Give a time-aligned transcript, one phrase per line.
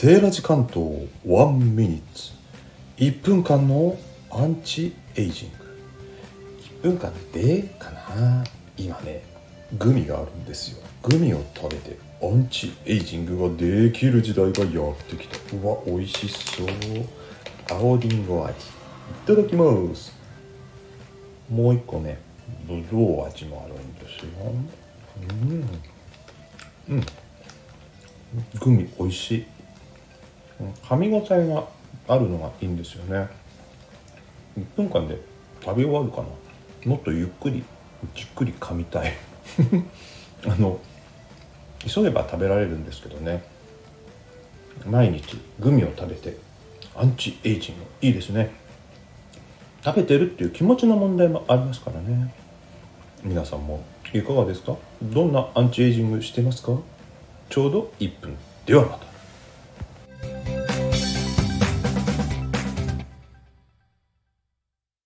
[0.00, 2.32] セーラジ関東1ミニッツ。
[2.96, 3.98] 1分間の
[4.30, 5.56] アンチエイジング。
[6.80, 8.42] 1分間でかな。
[8.78, 9.22] 今ね
[9.78, 10.78] グミがあるんですよ。
[11.02, 15.36] グミを食べてアンチエイジングができる時代がやってきた。
[15.54, 16.66] うわ美味しそう。
[17.70, 18.54] 青りんご味。
[18.54, 18.56] い
[19.26, 20.16] ただきます。
[21.50, 22.18] もう一個ね
[22.66, 24.30] ぶどう味もあるんですよ。
[26.88, 26.96] うん。
[26.96, 27.06] うん。
[28.60, 29.59] グミ美味しい。
[30.82, 31.64] 噛み応えが
[32.08, 33.28] あるのがいいんですよね。
[34.58, 35.18] 1分間で
[35.64, 36.24] 食べ終わるかな。
[36.90, 37.62] もっとゆっくり
[38.14, 39.12] じっくり噛みたい。
[40.46, 40.78] あの
[41.86, 43.42] 急げば食べられるんですけどね。
[44.86, 46.36] 毎日グミを食べて
[46.96, 47.82] アンチエイジング。
[48.02, 48.50] いいですね。
[49.84, 52.34] 食べてるっていう気持ちの問題もありますからね。
[53.22, 53.82] 皆さんも
[54.12, 54.76] いかがですか？
[55.02, 56.72] どんなアンチエイジングしてますか？
[57.48, 58.99] ちょうど1分では